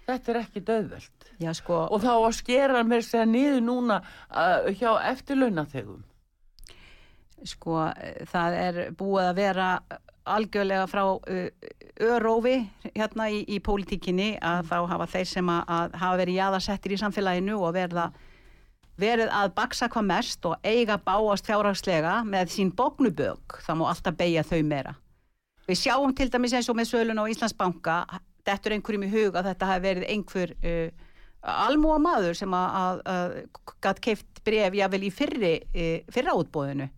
[0.03, 4.91] Þetta er ekki döðveld sko, og þá að skera mér segja niður núna uh, hjá
[5.13, 6.01] eftirlaunaþegum
[7.47, 7.77] sko
[8.31, 9.69] það er búið að vera
[10.25, 11.47] algjörlega frá uh,
[12.01, 12.57] örófi
[12.93, 16.99] hérna í, í pólitíkinni að þá hafa þeir sem að, að hafa verið jaðarsettir í
[17.01, 18.07] samfélaginu og verða
[18.99, 24.17] verið að baksa hvað mest og eiga báast fjárhagslega með sín bóknubög, það má alltaf
[24.19, 24.93] beigja þau meira.
[25.67, 27.97] Við sjáum til dæmis eins og með sölun á Íslandsbanka
[28.45, 30.89] dettur einhverjum í hug að þetta hafi verið einhver uh,
[31.63, 33.37] almúa maður sem að, að, að
[33.85, 36.89] gætt keift bref jável í fyrri, uh, fyrra útbóðinu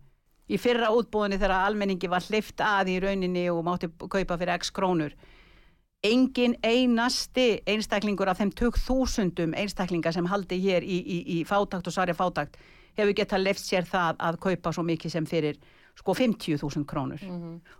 [0.46, 4.70] í fyrra útbóðinu þegar almenningi var hlift að í rauninni og mátti kaupa fyrir x
[4.74, 5.16] krónur
[6.06, 11.88] engin einasti einstaklingur af þeim tök þúsundum einstaklinga sem haldi hér í, í, í fátakt
[11.88, 12.58] og sarja fátakt
[12.96, 15.58] hefur getað left sér það að kaupa svo mikið sem fyrir
[15.96, 17.22] sko 50.000 krónur.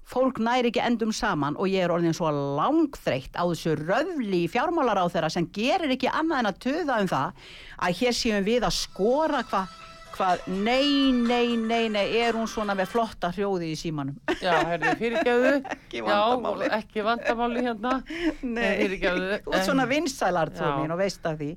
[0.08, 5.02] Fólk næri ekki endum saman og ég er orðin svo langþreytt á þessu röfli fjármálar
[5.04, 8.64] á þeirra sem gerir ekki annað en að töða um það að hér séum við
[8.64, 9.76] að skora hvað
[10.16, 14.16] hvað, nei, nei, nei, nei, er hún svona með flotta hrjóði í símanum.
[14.40, 15.54] Já, herri, fyrirgefðu.
[15.76, 16.66] Ekki vandamáli.
[16.66, 17.92] Já, ekki vandamáli hérna.
[18.56, 19.38] Nei, fyrirgefðu.
[19.46, 21.50] þú ert svona vinsælar þú mín og veist af því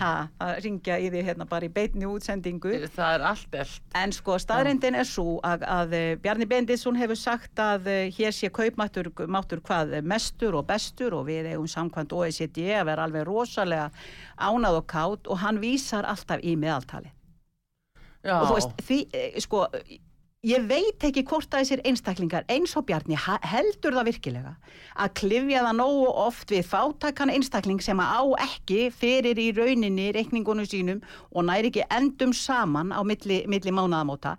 [0.00, 3.74] ha, að ringja í því hérna bara í beitni útsendingu Það er allt eld.
[4.00, 8.34] en sko staðrindin er svo að, að eh, Bjarni Bendisson hefur sagt að eh, hér
[8.34, 13.06] sé kaupmáttur máttur hvað eh, mestur og bestur og við eigum samkvæmt OECD að vera
[13.08, 13.90] alveg rosalega
[14.38, 17.12] ánað og kátt og hann vísar alltaf í meðaltali
[18.24, 18.36] Já.
[18.40, 19.66] og þú veist, því, eh, sko
[20.46, 24.52] ég veit ekki hvort að þessir einstaklingar eins og Bjarni heldur það virkilega
[24.94, 30.12] að klifja það nógu oft við fátakan einstakling sem að á ekki fyrir í rauninni
[30.14, 31.02] reikningunum sínum
[31.32, 34.36] og næri ekki endum saman á milli, milli mánaðamóta.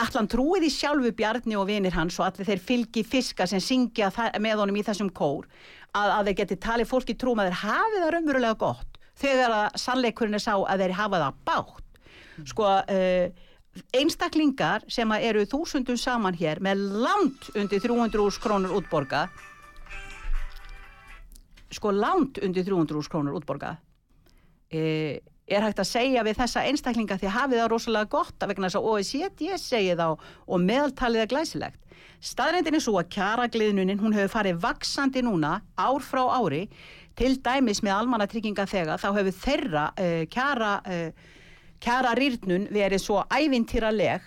[0.00, 4.10] Allan trúið í sjálfu Bjarni og vinir hans og allir þeir fylgi fiska sem syngja
[4.40, 5.48] með honum í þessum kór
[5.94, 9.80] að, að þeir geti talið fólki trúum að þeir hafi það raunverulega gott þegar að
[9.80, 11.83] sannleikurinn er sá að þeir hafa það bátt
[12.42, 13.26] sko uh,
[13.94, 19.26] einstaklingar sem eru þúsundum saman hér með langt undir 300 krónur útborga
[21.74, 27.32] sko langt undir 300 krónur útborga uh, er hægt að segja við þessa einstaklinga því
[27.34, 31.80] hafið það rosalega gott vegna þess að OECD segi þá og meðaltalið er glæsilegt.
[32.24, 36.64] Staðrendin er svo að kjaragliðnunin hún hefur farið vaksandi núna ár frá ári.
[37.14, 41.33] Til dæmis með almanna trygginga þegar þá hefur þeirra uh, kjara, uh,
[41.84, 44.24] kjara rýrnun verið svo ævintýraleg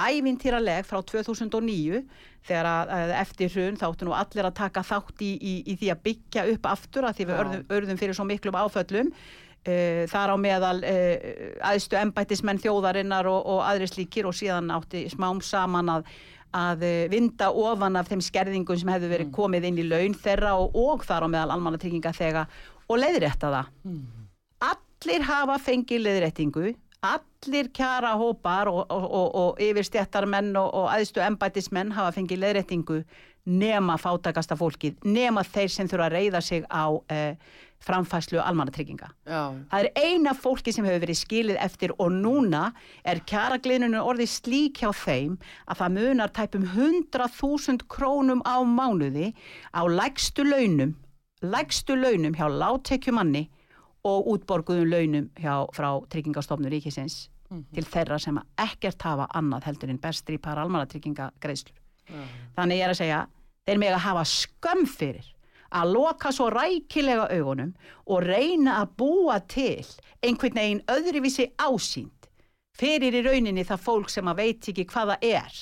[0.00, 2.00] ævintýraleg frá 2009
[2.46, 5.92] þegar að, eftir hrun þá áttu nú allir að taka þátt í, í, í því
[5.92, 9.14] að byggja upp aftur að því við örðum, örðum fyrir svo miklum áföllum.
[9.60, 11.16] Uh, þar á meðal uh,
[11.68, 16.06] aðstu embættismenn þjóðarinnar og, og aðri slíkir og síðan átti smám saman að,
[16.56, 20.54] að uh, vinda ofan af þeim skerðingum sem hefðu verið komið inn í laun þeirra
[20.62, 22.56] og, og þar á meðal almannatrygginga þegar
[22.88, 23.68] og leiðrétta það.
[24.70, 31.22] Allir hafa fengið leiðréttingu, allir kjara hópar og, og, og, og yfirstjættarmenn og, og aðstu
[31.24, 33.00] embættismenn hafa fengið leiðréttingu
[33.50, 39.08] nema fátakasta fólkið, nema þeir sem þurfa að reyða sig á uh, framfæslu almannatrygginga.
[39.24, 39.42] Já.
[39.70, 42.66] Það er eina fólki sem hefur verið skilið eftir og núna
[43.08, 49.32] er kjaragliðnunum orðið slík hjá þeim að það munar tæpum 100.000 krónum á mánuði
[49.72, 50.92] á lægstu launum,
[51.40, 53.46] lægstu launum hjá látekjumanni
[54.06, 57.28] og útborguðum launum hjá, frá tryggingastofnur ríkisins
[57.74, 61.76] til þeirra sem ekkert hafa annað heldur en bestri par almannatrygginga greiðslur.
[62.56, 63.20] Þannig ég er að segja,
[63.66, 65.26] þeir með að hafa skömm fyrir
[65.70, 67.74] að loka svo rækilega augunum
[68.10, 69.86] og reyna að búa til
[70.22, 72.30] einhvern veginn öðruvísi ásýnd.
[72.78, 75.60] Fyrir í rauninni það fólk sem að veit ekki hvaða er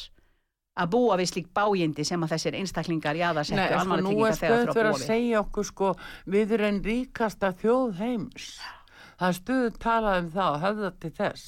[0.78, 4.36] að búa við slík bájindi sem að þessir einstaklingar jaðarsettu Nei, sko, nú almannatrygginga er
[4.38, 5.06] þegar stöð fyrir fyrir að að búa við.
[5.06, 5.88] segja okkur sko,
[6.34, 8.50] við erum ríkasta þjóð heims.
[9.18, 11.46] Það er stöðu talað um það og höfða til þess.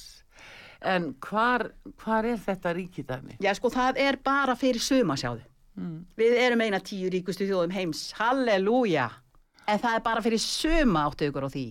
[0.90, 1.66] En hvar,
[2.00, 3.36] hvar er þetta ríkidæmi?
[3.44, 5.44] Já sko það er bara fyrir suma sjáðu.
[6.18, 9.06] Við erum eina tíu ríkustu þjóðum heims, halleluja.
[9.70, 11.66] En það er bara fyrir suma áttu ykkur á því.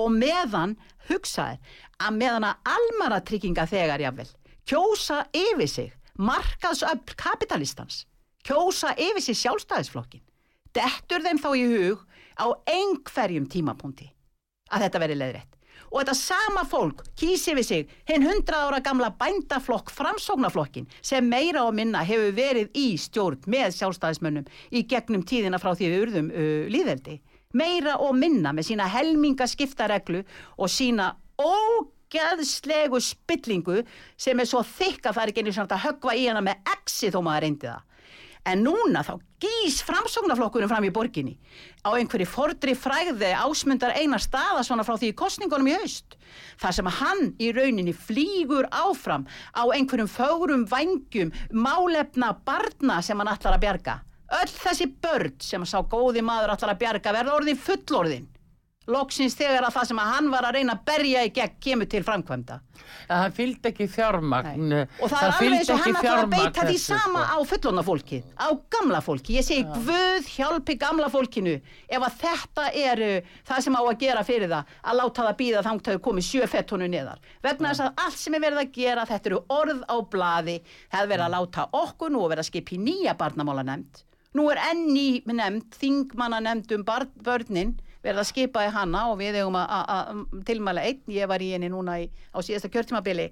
[0.00, 0.76] Og meðan,
[1.08, 1.58] hugsaður,
[2.00, 4.28] að meðan að almara trygginga þegar jáfnvel,
[4.68, 5.90] kjósa yfir sig,
[6.22, 8.04] markaðsöfl kapitalistans,
[8.46, 10.22] kjósa yfir sig sjálfstæðisflokkin,
[10.74, 12.04] dettur þeim þá í hug
[12.38, 14.12] á einhverjum tímapunkti
[14.72, 15.58] að þetta veri leiðrétt.
[15.92, 21.66] Og þetta sama fólk kýsi við sig hinn 100 ára gamla bændaflokk framsóknarflokkin sem meira
[21.66, 26.30] og minna hefur verið í stjórn með sjálfstæðismönnum í gegnum tíðina frá því við urðum
[26.32, 27.18] uh, líðeldi.
[27.52, 30.22] Meira og minna með sína helminga skiptareglu
[30.56, 31.10] og sína
[32.12, 33.82] ógeðslegu spillingu
[34.20, 36.70] sem er svo þykk að það er ekki einu svona að höggva í hana með
[36.76, 37.88] exi þó maður reyndi það.
[38.42, 41.36] En núna þá gís framsóknarflokkurinn fram í borginni
[41.86, 46.16] á einhverju fordri fræði ásmundar eina staða svona frá því kostningunum í haust.
[46.58, 53.22] Það sem að hann í rauninni flýgur áfram á einhverjum fögrum vangjum málefna barna sem
[53.22, 53.98] hann ætlar að bjarga.
[54.42, 58.31] Öll þessi börn sem sá góði maður ætlar að bjarga verða orðin fullorðin.
[58.90, 61.88] Loksins þegar að það sem að hann var að reyna að berja í gegn kemur
[61.90, 62.58] til framkvæmda.
[63.06, 64.64] Að það fylgdi ekki fjármagn.
[64.72, 64.82] Nei.
[64.98, 67.36] Og það, er alveg eins og hann að fjármagn beita því þessu, sama sko.
[67.36, 69.36] á fullorna fólkið, á gamla fólki.
[69.38, 73.98] Ég segi, Guð hjálpi gamla fólkinu ef að þetta er uh, það sem á að
[74.02, 77.26] gera fyrir það, að láta það býða þangt að þau komið sjö fettonu neðar.
[77.44, 80.56] Vegna þess að allt sem er verið að gera, þetta eru orð á blaði,
[80.90, 84.08] það er verið að láta okkur nú að vera að skipa í nýja barnamála nefnd
[84.32, 87.74] Nú er enn í nefnd, þingmanna nefnd um börnin,
[88.04, 91.68] verða að skipa í hana og við eigum að- tilmæla einn, ég var í henni
[91.70, 93.30] núna í, á síðasta kjörtímabili.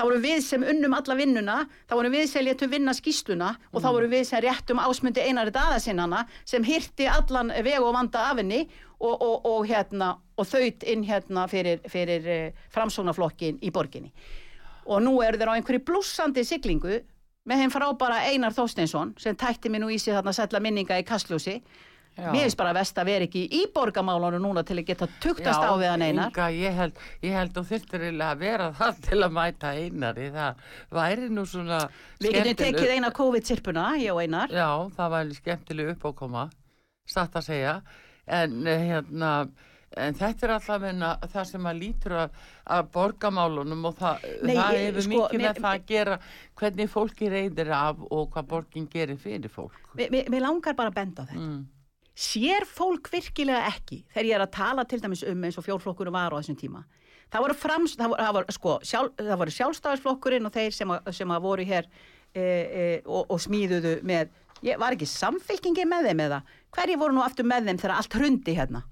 [0.00, 1.56] Það voru við sem unnum alla vinnuna,
[1.88, 5.52] það voru við sem létum vinna skýsluna og það voru við sem réttum ásmundi einari
[5.52, 8.62] daðasinnana sem hýrti allan veg og vanda af henni
[9.00, 14.08] og, og, og, hérna, og þaut inn hérna fyrir, fyrir uh, framsónaflokkin í borginni.
[14.86, 17.02] Og nú eru þeir á einhverju blúsandi siglingu
[17.44, 21.04] með þeim frábara Einar Þósteinsson sem tætti mig nú í sig þarna sætla minninga í
[21.04, 21.60] Kastljósi.
[22.18, 22.32] Já.
[22.34, 25.72] Mér finnst bara vest að vera ekki í borgamálunum núna til að geta tuktast á
[25.78, 26.28] við hann Einar.
[26.34, 30.26] Inga, ég held, ég held þú þurftir eiginlega að vera það til að mæta einari,
[30.34, 30.60] það
[30.98, 31.78] væri nú svona
[32.20, 34.52] Við getum skemmtileg- tekið eina COVID-sirpuna, ég og Einar.
[34.52, 36.44] Já, það væri skemmtileg uppákoma,
[37.08, 37.74] satt að segja,
[38.26, 39.32] en eh, hérna,
[39.96, 42.30] en þetta er alltaf meina, það sem að lítur að,
[42.76, 46.20] að borgamálunum og það, Nei, það hefur sko, mikið með það að gera
[46.60, 49.80] hvernig fólki reyðir af og hvað borgin gerir fyrir fólk.
[49.96, 51.40] Mér langar bara að benda á þetta.
[51.48, 51.68] Mm.
[52.16, 56.12] Sér fólk virkilega ekki þegar ég er að tala til dæmis um eins og fjórflokkurinn
[56.14, 56.84] var á þessum tíma.
[57.30, 60.90] Það voru, frams, það voru, það voru, sko, sjálf, það voru sjálfstæðisflokkurinn og þeir sem,
[60.90, 61.86] að, sem að voru hér
[62.34, 64.32] e, e, og, og smíðuðu með,
[64.66, 66.40] ég var ekki samfylkingin með þeim eða,
[66.74, 68.82] hverji voru nú aftur með þeim þegar allt hrundi hérna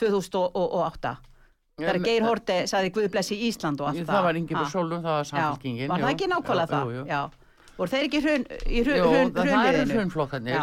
[0.00, 1.12] 2008
[1.78, 4.64] þegar Geir Horte saði Guð blessi Ísland og allt Það var Ingi Ha.
[4.72, 5.92] Sólum, það var samfélkingin.
[5.92, 6.88] Var það ekki nákvæmlega það?
[6.88, 7.04] Jú, jú.
[7.12, 7.47] Já.
[7.78, 9.32] Voru þeir ekki hrun, í hrunliðinu?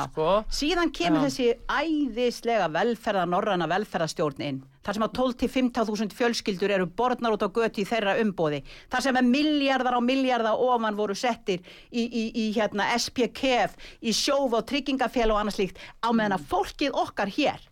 [0.09, 0.29] sko.
[0.51, 1.27] Síðan kemur Já.
[1.29, 4.57] þessi æðislega velferða, norræna velferðastjórn inn.
[4.85, 8.59] Þar sem að 12-15.000 fjölskyldur eru borðnar út á göti í þeirra umbóði.
[8.91, 14.13] Þar sem að miljardar á miljardar ofan voru settir í, í, í hérna, SPKF, í
[14.13, 15.79] sjóf og tryggingafél og annað slíkt.
[16.03, 17.63] Á meðan að fólkið okkar hér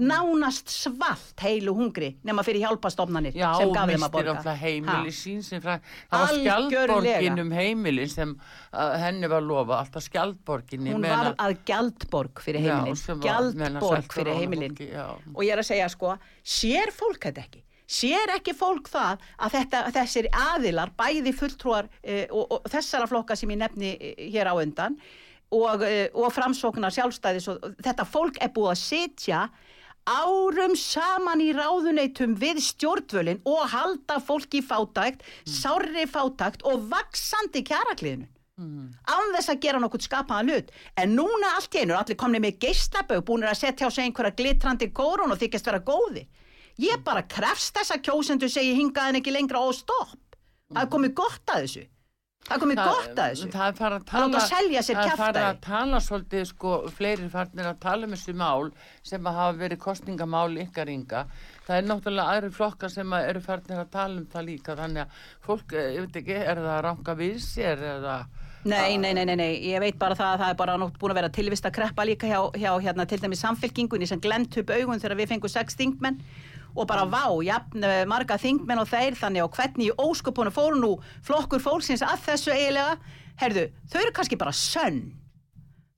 [0.00, 4.34] nánast svalt heilu hungri nema fyrir hjálpastofnanir Já, sem og gaf þeim að mistir borga.
[4.34, 5.78] alltaf heimili sín sem frá,
[6.10, 11.56] það var skjaldborgin um heimilin sem uh, henni var lofa, alltaf skjaldborginni Hún var að
[11.68, 13.24] gjaldborg fyrir heimilin.
[13.24, 14.76] Gjaldborg fyrir heimilin.
[14.80, 17.64] Já, og ég er að segja sko, sér fólk þetta ekki?
[17.90, 23.34] Sér ekki fólk það að þetta, þessir aðilar, bæði fulltrúar e, og, og þessara flokka
[23.38, 24.94] sem ég nefni e, hér á undan
[25.50, 29.40] og, e, og framsóknar sjálfstæðis og og þetta fólk er búið að sitja
[30.08, 37.64] árum saman í ráðuneytum við stjórnvölin og halda fólki í fátækt, sárri fátækt og vaksandi
[37.66, 38.28] kjarakliðinu
[38.60, 40.72] án þess að gera nokkuð skapaðan hlut.
[41.00, 44.36] En núna allt í einu allir komni með geislabög búin að setja á sig einhverja
[44.36, 46.26] glitrandi kórun og þykjast vera góðir.
[46.80, 50.36] Ég bara krefst þess að kjósendur segi hingaðin ekki lengra og stopp.
[50.70, 51.86] Það er komið gott að þessu
[52.48, 55.12] það komið gott að þessu Það er farið að Að tala, láta selja sér það
[55.12, 58.70] er farið að tala svolítið, sko, fleiri farnir að tala um þessu mál
[59.12, 61.24] sem að hafa verið kostningamál ykkar ynga.
[61.66, 65.04] Það er náttúrulega aðri flokkar sem að eru farnir að tala um það líka, þannig
[65.04, 67.84] að fólk, eh, ég veit ekki, er það að ranka við sér.
[68.60, 71.14] Nei, nei, nei, nei, nei, ég veit bara það að það er bara nótt búin
[71.14, 74.72] að vera tilvist að kreppa líka hjá, hjá hérna, til dæmis samfélkingunni sem glemt upp
[74.74, 76.18] augun þegar við fengum sex þingmenn
[76.74, 80.80] og bara vá, jafn eh, marga þingmenn og þeir þannig og hvernig í ósköpunum fóru
[80.80, 80.92] nú
[81.26, 82.98] flokkur fólksins að þessu eiginlega,
[83.40, 85.02] herðu, þau eru kannski bara sönn.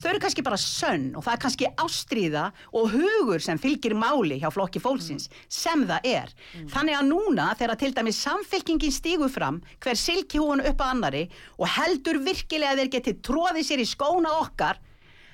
[0.03, 2.45] Þau eru kannski bara sönn og það er kannski ástríða
[2.75, 6.33] og hugur sem fylgir máli hjá flokki fólksins sem það er.
[6.73, 11.23] Þannig að núna þegar til dæmis samfylkingin stígur fram hver silki hún upp að annari
[11.55, 14.83] og heldur virkilega þeir geti tróði sér í skóna okkar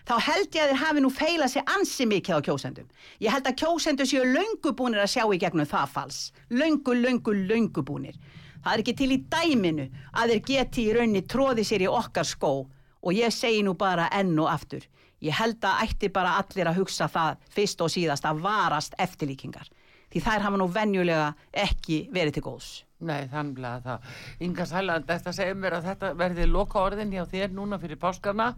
[0.09, 2.88] þá held ég að þeir hafi nú feilað sér ansi mikið á kjósendum.
[3.20, 6.20] Ég held að kjósendur séu löngubúnir að sjá í gegnum það fals.
[6.48, 8.16] Löngu, löngu, löngubúnir.
[8.64, 12.26] Það er ekki til í dæminu að þeir geti í raunni tróði sér í okkar
[12.26, 14.88] skó og ég segi nú bara enn og aftur.
[15.20, 19.68] Ég held að ætti bara allir að hugsa það fyrst og síðast að varast eftirlíkingar.
[20.09, 22.70] Því þær hafa nú venjulega ekki verið til góðs.
[22.99, 24.07] Nei, þannig að það.
[24.42, 28.49] Inga Sæland, þetta segir mér að þetta verði loka orðin hjá þér núna fyrir páskarna.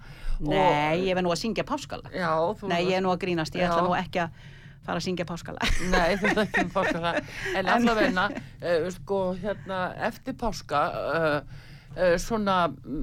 [0.40, 2.08] Nei, ég verð nú að syngja páskala.
[2.14, 2.70] Já, þú...
[2.72, 3.58] Nei, ég er nú að grínast.
[3.58, 3.88] Ég ætla Já.
[3.90, 4.38] nú ekki að
[4.86, 5.68] fara að syngja páskala.
[5.92, 7.12] Nei, þú ert ekki um páska
[7.60, 11.60] En allavegna, uh, sko, hérna, eftir páska, uh,
[11.98, 12.56] uh, svona,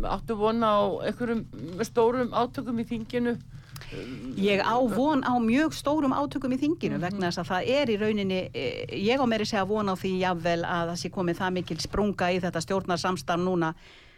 [0.10, 0.82] áttu vona á
[1.12, 1.46] einhverjum
[1.86, 3.38] stórum átökum í þinginu?
[4.38, 7.96] Ég á von á mjög stórum átökum í þinginu vegna þess að það er í
[8.02, 11.56] rauninni, eh, ég á meiri segja von á því jafnvel að það sé komið það
[11.56, 13.74] mikil sprunga í þetta stjórnarsamstarf núna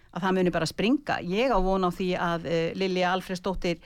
[0.10, 1.20] að það muni bara springa.
[1.22, 3.78] Ég á von á því að uh, Lilja Alfredsdóttir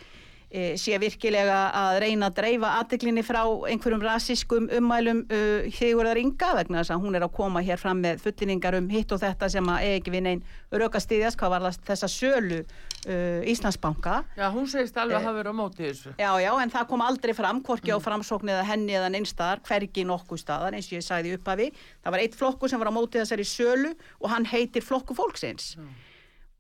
[0.78, 6.84] sé virkilega að reyna að dreifa aðteklinni frá einhverjum rasiskum ummælum uh, Sigurðar Inga vegna
[6.84, 9.72] þess að hún er að koma hér fram með fullinningar um hitt og þetta sem
[9.74, 10.44] að ekki við neinn
[10.74, 14.20] rökastiðjast, hvað var þessa sölu uh, Íslandsbanka.
[14.38, 16.14] Já, hún segist alveg að hafa verið á móti þessu.
[16.22, 20.06] Já, já, en það kom aldrei fram, hvorki á framsókn eða henni eða neinstaðar, hvergi
[20.06, 21.70] nokkuð staðar, eins og ég sagði í upphafi.
[22.06, 25.74] Það var eitt flokkur sem var á móti þessari sölu og hann heitir flokku fólksins.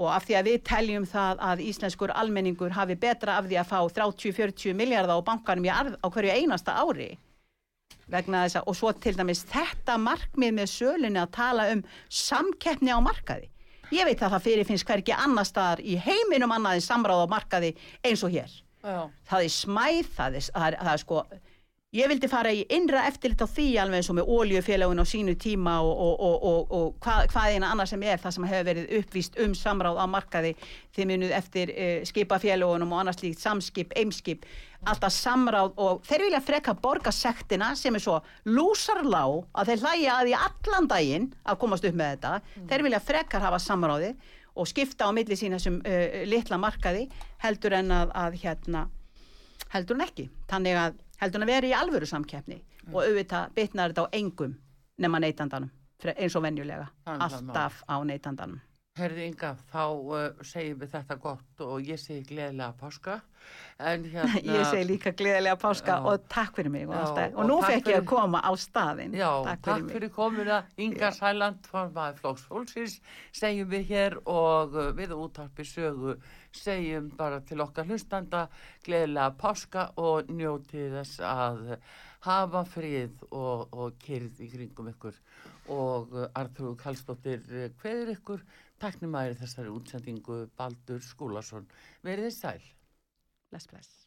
[0.01, 3.69] Og af því að við teljum það að íslenskur almenningur hafi betra af því að
[3.69, 7.11] fá 30-40 miljardar á bankanum í arð á hverju einasta ári
[8.11, 12.91] vegna þess að, og svo til dæmis þetta markmið með sölunni að tala um samkeppni
[12.91, 13.49] á markaði.
[13.93, 17.73] Ég veit að það fyrirfinnst hverki annar staðar í heiminum annaði samráð á markaði
[18.03, 18.51] eins og hér.
[18.83, 21.19] Já, Það er smæð, það er, það er, það er sko,
[21.93, 25.35] ég vildi fara í innra eftirlit á því alveg eins og með oljufélagun á sínu
[25.39, 28.67] tíma og, og, og, og, og hvað, hvað eina annað sem er það sem hefur
[28.69, 30.53] verið uppvíst um samráð á markaði
[30.95, 34.47] þið munuð eftir uh, skipafélagunum og annars líkt samskip, eimskip,
[34.89, 38.17] alltaf samráð og þeir vilja freka borga sektina sem er svo
[38.49, 39.23] lúsarlá
[39.53, 42.33] að þeir hlæja að í allan daginn að komast upp með þetta,
[42.73, 44.15] þeir vilja frekar hafa samráði
[44.57, 47.05] og skipta á milli sína sem uh, litla markaði
[47.45, 48.87] heldur en að, að hérna
[49.73, 50.29] heldur hún ekki.
[50.49, 52.59] Þannig að heldur hún að vera í alvöru samkeppni
[52.91, 54.57] og auðvitað bitnar þetta á engum
[54.99, 55.71] nema neytandanum
[56.11, 56.88] eins og venjulega.
[57.07, 58.59] Alltaf á neytandanum.
[58.93, 63.15] Herði Inga, þá uh, segjum við þetta gott og ég segi gleðilega páska.
[63.81, 64.25] Hérna...
[64.45, 66.05] Ég segi líka gleðilega páska Já.
[66.11, 69.15] og takk fyrir mig Já, og og nú takk fekk ég að koma á staðinn.
[69.17, 69.95] Já, takk takk fyrir mig.
[69.95, 72.99] fyrir komuna Inga Sæland, formaði Flóks Fólksins
[73.33, 76.13] segjum við hér og uh, við útarpi sögu
[76.53, 78.45] segjum bara til okkar hlustanda
[78.85, 81.79] gleðilega páska og njóti þess að
[82.23, 85.17] hafa frið og, og kyrð í kringum ykkur
[85.73, 88.13] og uh, Arþrúð Kallstóttir uh, hveður
[88.84, 91.67] ykkur taknumæri þessari útsendingu Baldur Skúlason
[92.03, 92.63] verið þið sæl
[93.49, 94.03] Bless, bless.